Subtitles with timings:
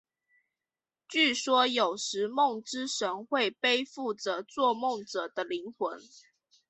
[1.07, 5.99] 据说有时梦之神会背负着做梦者的灵魂。